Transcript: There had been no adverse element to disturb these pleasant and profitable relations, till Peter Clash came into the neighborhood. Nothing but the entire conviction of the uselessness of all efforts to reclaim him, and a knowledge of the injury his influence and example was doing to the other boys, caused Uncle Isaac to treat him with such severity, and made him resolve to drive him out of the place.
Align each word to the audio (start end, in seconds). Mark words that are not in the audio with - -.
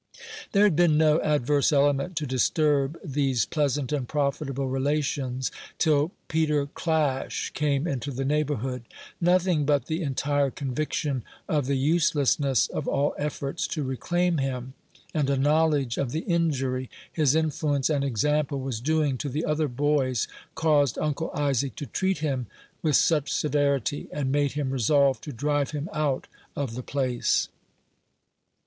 There 0.53 0.63
had 0.63 0.75
been 0.75 0.97
no 0.97 1.21
adverse 1.21 1.71
element 1.71 2.15
to 2.15 2.25
disturb 2.25 2.99
these 3.05 3.45
pleasant 3.45 3.91
and 3.93 4.07
profitable 4.07 4.67
relations, 4.67 5.51
till 5.77 6.09
Peter 6.27 6.65
Clash 6.65 7.51
came 7.51 7.85
into 7.87 8.09
the 8.09 8.25
neighborhood. 8.25 8.81
Nothing 9.21 9.63
but 9.63 9.85
the 9.85 10.01
entire 10.01 10.49
conviction 10.49 11.23
of 11.47 11.67
the 11.67 11.75
uselessness 11.77 12.65
of 12.69 12.87
all 12.87 13.13
efforts 13.19 13.67
to 13.67 13.83
reclaim 13.83 14.39
him, 14.39 14.73
and 15.13 15.29
a 15.29 15.37
knowledge 15.37 15.99
of 15.99 16.09
the 16.11 16.21
injury 16.21 16.89
his 17.13 17.35
influence 17.35 17.87
and 17.87 18.03
example 18.03 18.59
was 18.59 18.81
doing 18.81 19.19
to 19.19 19.29
the 19.29 19.45
other 19.45 19.67
boys, 19.67 20.27
caused 20.55 20.97
Uncle 20.97 21.29
Isaac 21.35 21.75
to 21.75 21.85
treat 21.85 22.17
him 22.17 22.47
with 22.81 22.95
such 22.95 23.31
severity, 23.31 24.07
and 24.11 24.31
made 24.31 24.53
him 24.53 24.71
resolve 24.71 25.21
to 25.21 25.31
drive 25.31 25.69
him 25.69 25.87
out 25.93 26.25
of 26.55 26.73
the 26.73 26.81
place. 26.81 27.49